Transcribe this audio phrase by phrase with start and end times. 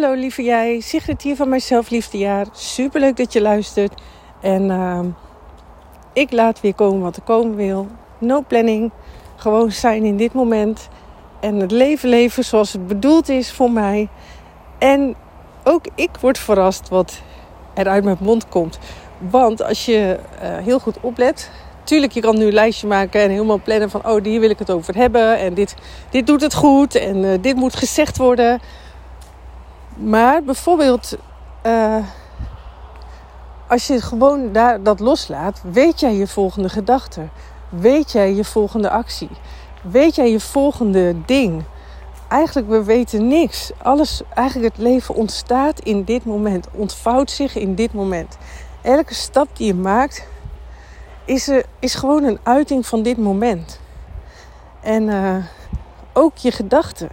[0.00, 2.46] Hallo lieve jij, Sigrid hier van Mijzelf Liefdejaar.
[2.52, 4.00] Super leuk dat je luistert.
[4.40, 5.00] En uh,
[6.12, 7.86] ik laat weer komen wat er komen wil.
[8.18, 8.90] No planning,
[9.36, 10.88] gewoon zijn in dit moment.
[11.40, 14.08] En het leven leven zoals het bedoeld is voor mij.
[14.78, 15.14] En
[15.64, 17.20] ook ik word verrast wat
[17.74, 18.78] er uit mijn mond komt.
[19.18, 21.50] Want als je uh, heel goed oplet,
[21.84, 24.58] tuurlijk, je kan nu een lijstje maken en helemaal plannen van, oh, hier wil ik
[24.58, 25.38] het over hebben.
[25.38, 25.74] En dit,
[26.10, 28.60] dit doet het goed en uh, dit moet gezegd worden.
[29.96, 31.16] Maar bijvoorbeeld,
[31.66, 31.96] uh,
[33.68, 37.28] als je gewoon daar, dat loslaat, weet jij je volgende gedachte.
[37.68, 39.30] Weet jij je volgende actie.
[39.82, 41.64] Weet jij je volgende ding.
[42.28, 43.70] Eigenlijk, we weten niks.
[43.82, 46.68] Alles, eigenlijk het leven ontstaat in dit moment.
[46.72, 48.36] Ontvouwt zich in dit moment.
[48.82, 50.26] Elke stap die je maakt,
[51.24, 53.80] is, er, is gewoon een uiting van dit moment.
[54.80, 55.36] En uh,
[56.12, 57.08] ook je gedachten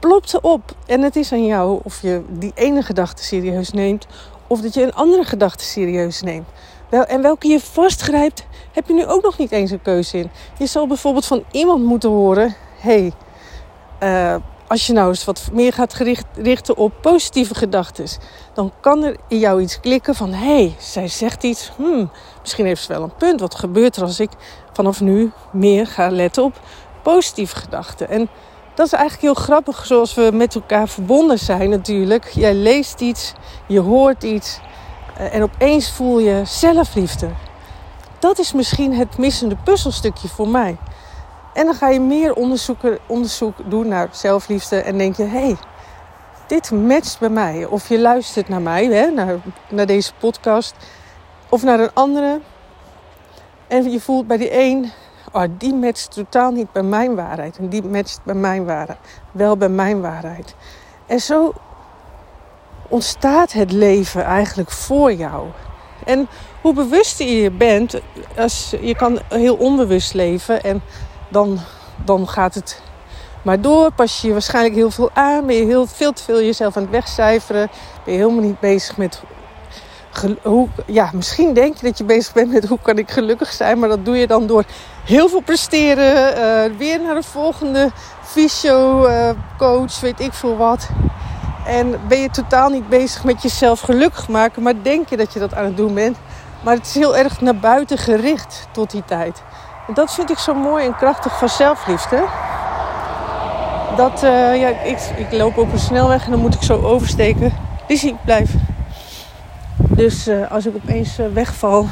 [0.00, 0.74] plopt op.
[0.86, 4.06] En het is aan jou of je die ene gedachte serieus neemt.
[4.46, 6.48] Of dat je een andere gedachte serieus neemt.
[6.90, 10.30] Wel, en welke je vastgrijpt, heb je nu ook nog niet eens een keuze in.
[10.58, 13.12] Je zal bijvoorbeeld van iemand moeten horen: hey,
[14.02, 14.34] uh,
[14.66, 18.06] als je nou eens wat meer gaat gericht, richten op positieve gedachten,
[18.54, 21.72] dan kan er in jou iets klikken van: hey, zij zegt iets.
[21.76, 22.10] Hmm,
[22.40, 23.40] misschien heeft ze wel een punt.
[23.40, 24.30] Wat gebeurt er als ik
[24.72, 26.60] vanaf nu meer ga letten op
[27.02, 28.08] positieve gedachten?
[28.08, 28.28] En
[28.74, 32.28] dat is eigenlijk heel grappig, zoals we met elkaar verbonden zijn natuurlijk.
[32.28, 33.32] Jij leest iets,
[33.66, 34.60] je hoort iets
[35.16, 37.28] eh, en opeens voel je zelfliefde.
[38.18, 40.76] Dat is misschien het missende puzzelstukje voor mij.
[41.54, 42.34] En dan ga je meer
[43.06, 45.56] onderzoek doen naar zelfliefde en denk je: hé, hey,
[46.46, 47.64] dit matcht bij mij.
[47.64, 49.36] Of je luistert naar mij, hè, naar,
[49.68, 50.74] naar deze podcast,
[51.48, 52.40] of naar een andere.
[53.66, 54.92] En je voelt bij die een
[55.32, 57.58] oh, die matcht totaal niet bij mijn waarheid.
[57.58, 58.98] En die matcht bij mijn waarheid.
[59.32, 60.54] Wel bij mijn waarheid.
[61.06, 61.52] En zo
[62.88, 65.46] ontstaat het leven eigenlijk voor jou.
[66.04, 66.28] En
[66.60, 68.00] hoe bewuster je bent,
[68.36, 70.82] als, je kan heel onbewust leven en
[71.28, 71.58] dan,
[72.04, 72.82] dan gaat het
[73.42, 73.92] maar door.
[73.92, 76.82] Pas je je waarschijnlijk heel veel aan, ben je heel, veel te veel jezelf aan
[76.82, 77.70] het wegcijferen,
[78.04, 79.22] ben je helemaal niet bezig met
[80.42, 83.78] hoe, ja, misschien denk je dat je bezig bent met hoe kan ik gelukkig zijn,
[83.78, 84.64] maar dat doe je dan door
[85.04, 87.90] heel veel presteren, uh, weer naar de volgende
[88.22, 90.88] fysio uh, coach, weet ik veel wat.
[91.66, 95.38] En ben je totaal niet bezig met jezelf gelukkig maken, maar denk je dat je
[95.38, 96.16] dat aan het doen bent.
[96.64, 99.42] Maar het is heel erg naar buiten gericht tot die tijd.
[99.86, 102.24] En dat vind ik zo mooi en krachtig van zelfliefde.
[103.96, 107.52] Dat, uh, ja, ik, ik loop op een snelweg en dan moet ik zo oversteken.
[107.88, 108.50] Lizzie, blijf.
[110.00, 111.86] Dus uh, als ik opeens uh, wegval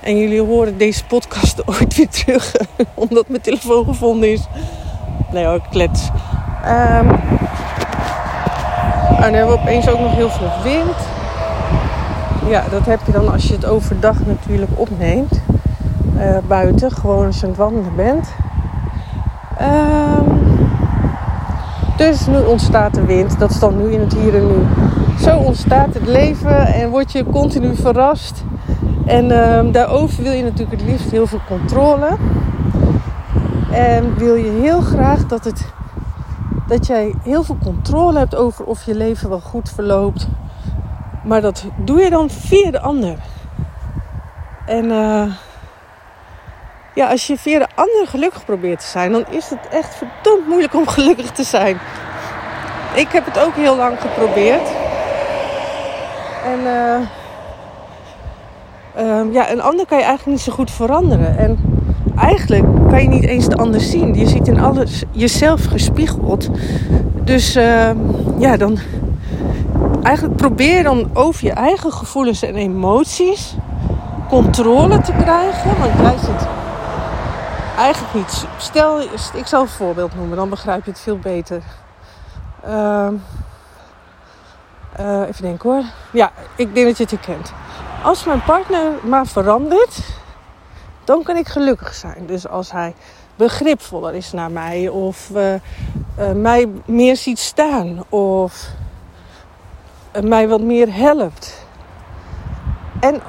[0.00, 2.54] en jullie horen deze podcast ooit weer terug,
[2.94, 4.46] omdat mijn telefoon gevonden is.
[5.32, 6.08] Nee hoor, klets.
[6.64, 7.10] Um,
[9.16, 10.96] en dan hebben we opeens ook nog heel veel wind.
[12.48, 15.40] Ja, dat heb je dan als je het overdag natuurlijk opneemt.
[16.16, 18.28] Uh, buiten, gewoon als je aan het wandelen bent.
[19.60, 20.68] Um,
[21.96, 23.38] dus nu ontstaat de wind.
[23.38, 24.89] Dat is dan nu in het hier en nu.
[25.20, 28.44] Zo ontstaat het leven en word je continu verrast.
[29.06, 32.16] En uh, daarover wil je natuurlijk het liefst heel veel controle.
[33.72, 35.72] En wil je heel graag dat, het,
[36.68, 40.28] dat jij heel veel controle hebt over of je leven wel goed verloopt.
[41.24, 43.16] Maar dat doe je dan via de ander.
[44.66, 45.24] En uh,
[46.94, 50.48] ja, als je via de ander gelukkig probeert te zijn, dan is het echt verdomd
[50.48, 51.78] moeilijk om gelukkig te zijn.
[52.94, 54.68] Ik heb het ook heel lang geprobeerd.
[56.44, 57.00] En uh,
[59.04, 61.38] uh, ja, een ander kan je eigenlijk niet zo goed veranderen.
[61.38, 61.58] En
[62.16, 64.14] eigenlijk kan je niet eens de ander zien.
[64.14, 66.48] Je ziet in alles jezelf gespiegeld.
[67.24, 67.90] Dus uh,
[68.38, 68.78] ja, dan
[70.02, 73.54] eigenlijk probeer dan over je eigen gevoelens en emoties
[74.28, 75.70] controle te krijgen.
[75.80, 76.48] Want jij zit
[77.76, 78.46] eigenlijk niet.
[78.56, 79.00] Stel,
[79.34, 81.62] ik zal een voorbeeld noemen, dan begrijp je het veel beter.
[82.66, 83.08] Uh,
[85.00, 85.84] uh, even denken hoor.
[86.12, 87.52] Ja, ik denk dat je het herkent.
[88.02, 90.00] Als mijn partner maar verandert,
[91.04, 92.26] dan kan ik gelukkig zijn.
[92.26, 92.94] Dus als hij
[93.36, 95.54] begripvoller is naar mij, of uh,
[96.34, 98.68] mij meer ziet staan, of
[100.22, 101.64] mij wat meer helpt.
[103.00, 103.20] En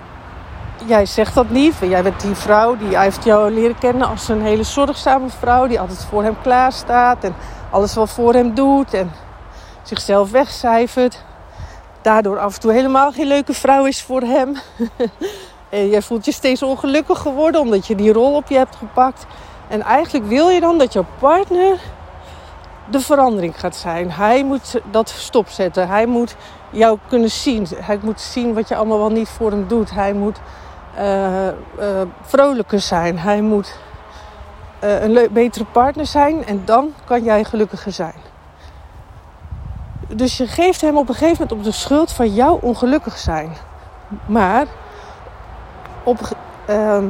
[0.86, 1.76] jij zegt dat niet.
[1.82, 5.68] Jij bent die vrouw die hij heeft jou leren kennen als een hele zorgzame vrouw.
[5.68, 7.24] Die altijd voor hem klaar staat.
[7.24, 7.36] En
[7.70, 8.94] alles wat voor hem doet.
[8.94, 9.12] En
[9.84, 11.24] zichzelf wegcijfert.
[12.02, 14.56] Daardoor af en toe helemaal geen leuke vrouw is voor hem.
[15.70, 19.26] en voelt je steeds ongelukkig geworden omdat je die rol op je hebt gepakt.
[19.68, 21.80] En eigenlijk wil je dan dat jouw partner
[22.90, 24.12] de verandering gaat zijn.
[24.12, 25.88] Hij moet dat stopzetten.
[25.88, 26.36] Hij moet
[26.70, 27.68] jou kunnen zien.
[27.76, 29.92] Hij moet zien wat je allemaal wel niet voor hem doet.
[29.92, 30.40] Hij moet
[30.98, 31.54] uh, uh,
[32.22, 33.20] vrolijker zijn.
[33.20, 33.78] Hij moet
[34.84, 36.46] uh, een betere partner zijn.
[36.46, 38.31] En dan kan jij gelukkiger zijn.
[40.16, 43.52] Dus je geeft hem op een gegeven moment op de schuld van jouw ongelukkig zijn.
[44.26, 44.66] Maar
[46.04, 46.20] op,
[46.70, 47.04] uh,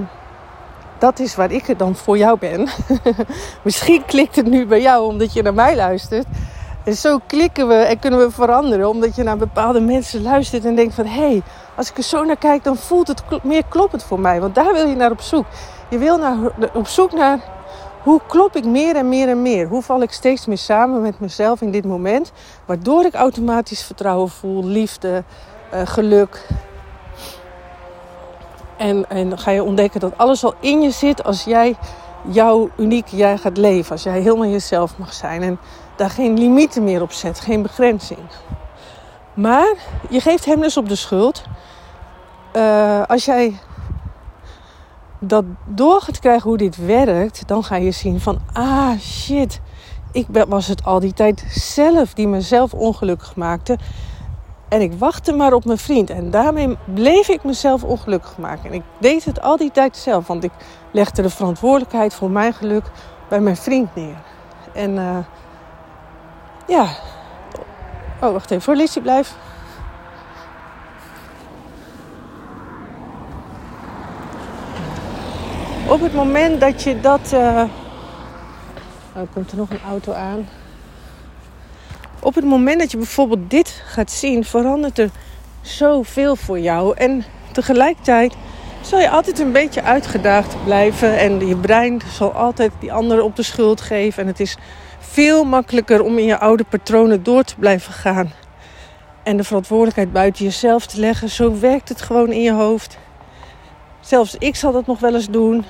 [0.97, 2.67] dat is waar ik er dan voor jou ben.
[3.61, 6.25] Misschien klikt het nu bij jou omdat je naar mij luistert.
[6.83, 8.89] En zo klikken we en kunnen we veranderen.
[8.89, 11.05] Omdat je naar bepaalde mensen luistert en denkt van...
[11.05, 11.41] hé, hey,
[11.75, 14.41] als ik er zo naar kijk, dan voelt het meer kloppend voor mij.
[14.41, 15.45] Want daar wil je naar op zoek.
[15.89, 16.37] Je wil naar,
[16.73, 17.39] op zoek naar
[18.03, 19.67] hoe klop ik meer en meer en meer?
[19.67, 22.31] Hoe val ik steeds meer samen met mezelf in dit moment?
[22.65, 25.23] Waardoor ik automatisch vertrouwen voel, liefde,
[25.73, 26.47] uh, geluk.
[28.77, 31.75] En, en dan ga je ontdekken dat alles al in je zit als jij
[32.27, 33.91] jouw unieke jij gaat leven.
[33.91, 35.41] Als jij helemaal jezelf mag zijn.
[35.41, 35.59] En
[35.95, 38.19] daar geen limieten meer op zet, geen begrenzing.
[39.33, 39.73] Maar
[40.09, 41.43] je geeft hem dus op de schuld.
[42.55, 43.59] Uh, als jij
[45.23, 49.61] dat door gaat krijgen hoe dit werkt, dan ga je zien van, ah shit,
[50.11, 53.77] ik was het al die tijd zelf die mezelf ongelukkig maakte.
[54.69, 56.09] En ik wachtte maar op mijn vriend.
[56.09, 58.69] En daarmee bleef ik mezelf ongelukkig maken.
[58.69, 60.27] En ik deed het al die tijd zelf.
[60.27, 60.51] Want ik
[60.91, 62.83] legde de verantwoordelijkheid voor mijn geluk
[63.29, 64.17] bij mijn vriend neer.
[64.73, 65.17] En uh,
[66.67, 66.87] ja.
[68.21, 69.35] Oh, wacht even voor Lizzie, blijf.
[75.91, 77.31] Op het moment dat je dat.
[77.33, 77.63] Uh...
[79.33, 80.49] Komt er nog een auto aan.
[82.19, 85.09] Op het moment dat je bijvoorbeeld dit gaat zien, verandert er
[85.61, 86.97] zoveel voor jou.
[86.97, 88.35] En tegelijkertijd
[88.81, 91.17] zal je altijd een beetje uitgedaagd blijven.
[91.17, 94.21] En je brein zal altijd die anderen op de schuld geven.
[94.21, 94.57] En het is
[94.99, 98.31] veel makkelijker om in je oude patronen door te blijven gaan.
[99.23, 101.29] En de verantwoordelijkheid buiten jezelf te leggen.
[101.29, 102.97] Zo werkt het gewoon in je hoofd.
[104.01, 105.65] Zelfs ik zal dat nog wel eens doen.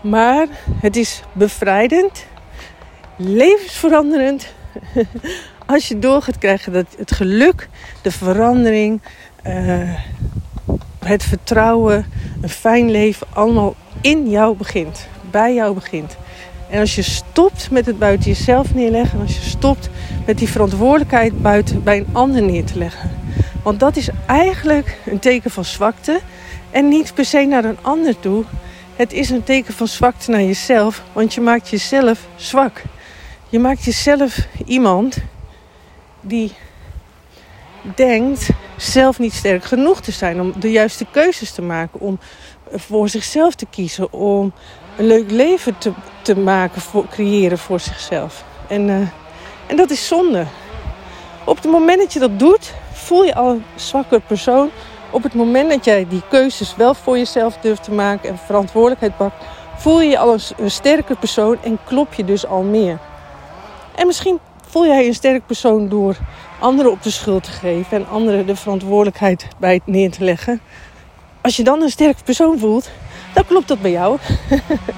[0.00, 0.46] Maar
[0.80, 2.26] het is bevrijdend,
[3.16, 4.52] levensveranderend.
[5.66, 7.68] Als je door gaat krijgen dat het geluk,
[8.02, 9.00] de verandering,
[9.46, 9.94] uh,
[11.04, 12.06] het vertrouwen,
[12.40, 16.16] een fijn leven allemaal in jou begint, bij jou begint.
[16.70, 19.88] En als je stopt met het buiten jezelf neerleggen, en als je stopt
[20.26, 23.10] met die verantwoordelijkheid buiten bij een ander neer te leggen.
[23.62, 26.20] Want dat is eigenlijk een teken van zwakte
[26.70, 28.44] en niet per se naar een ander toe.
[28.96, 32.82] Het is een teken van zwakte naar jezelf, want je maakt jezelf zwak.
[33.48, 35.16] Je maakt jezelf iemand
[36.20, 36.52] die
[37.94, 42.18] denkt zelf niet sterk genoeg te zijn om de juiste keuzes te maken, om
[42.74, 44.52] voor zichzelf te kiezen, om
[44.96, 45.92] een leuk leven te,
[46.22, 48.44] te maken, voor, creëren voor zichzelf.
[48.68, 48.96] En, uh,
[49.66, 50.44] en dat is zonde.
[51.44, 54.70] Op het moment dat je dat doet, voel je al een zwakker persoon.
[55.10, 59.16] Op het moment dat jij die keuzes wel voor jezelf durft te maken en verantwoordelijkheid
[59.16, 59.44] pakt,
[59.76, 62.98] voel je je al een, sterker persoon en klop je dus al meer.
[63.94, 66.16] En misschien voel jij je een sterk persoon door
[66.60, 70.60] anderen op de schuld te geven en anderen de verantwoordelijkheid bij neer te leggen.
[71.40, 72.90] Als je dan een sterk persoon voelt,
[73.34, 74.18] dan klopt dat bij jou.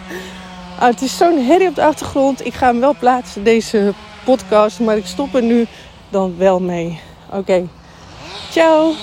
[0.81, 2.47] ah, het is zo'n herrie op de achtergrond.
[2.47, 3.93] Ik ga hem wel plaatsen, deze
[4.25, 5.67] podcast, maar ik stop er nu
[6.09, 7.01] dan wel mee.
[7.31, 7.69] Oké,
[8.51, 8.95] ciao.